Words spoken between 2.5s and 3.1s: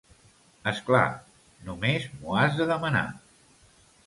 de demanar.